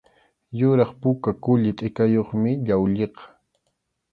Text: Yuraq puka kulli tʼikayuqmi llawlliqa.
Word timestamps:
Yuraq 0.59 0.91
puka 1.01 1.29
kulli 1.43 1.71
tʼikayuqmi 1.77 2.51
llawlliqa. 2.65 3.23